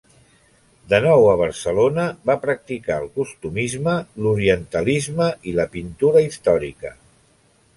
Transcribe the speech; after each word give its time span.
De 0.93 0.99
nou 1.05 1.25
a 1.33 1.35
Barcelona, 1.41 2.05
va 2.29 2.35
practicar 2.45 2.97
el 3.01 3.07
costumisme, 3.19 3.93
l'orientalisme 4.25 5.29
i 5.53 5.55
la 5.61 5.67
pintura 5.77 6.25
històrica. 6.31 6.95